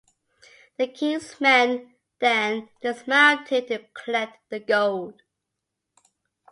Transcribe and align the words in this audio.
The 0.77 0.87
king's 0.87 1.39
men 1.39 1.93
then 2.17 2.69
dismounted 2.81 3.67
to 3.67 3.81
collect 3.93 4.39
the 4.49 4.59
gold. 4.59 5.21